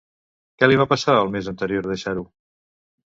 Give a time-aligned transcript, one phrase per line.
[0.61, 2.25] Què li va passar el mes anterior a deixar-ho?